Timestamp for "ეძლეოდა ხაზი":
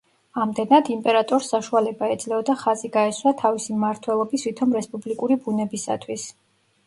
2.13-2.89